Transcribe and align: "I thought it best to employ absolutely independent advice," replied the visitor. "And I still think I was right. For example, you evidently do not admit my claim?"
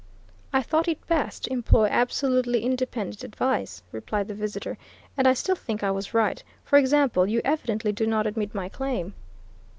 "I 0.51 0.63
thought 0.63 0.87
it 0.87 1.05
best 1.05 1.43
to 1.43 1.53
employ 1.53 1.85
absolutely 1.85 2.63
independent 2.63 3.23
advice," 3.23 3.83
replied 3.91 4.29
the 4.29 4.33
visitor. 4.33 4.79
"And 5.15 5.27
I 5.27 5.35
still 5.35 5.53
think 5.53 5.83
I 5.83 5.91
was 5.91 6.11
right. 6.15 6.43
For 6.63 6.79
example, 6.79 7.27
you 7.27 7.39
evidently 7.45 7.91
do 7.91 8.07
not 8.07 8.25
admit 8.25 8.55
my 8.55 8.67
claim?" 8.67 9.13